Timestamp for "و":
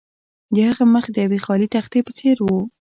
2.43-2.49